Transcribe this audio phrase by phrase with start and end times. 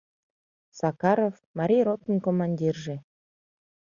[0.79, 2.95] Сакаров— Марий ротын командирже.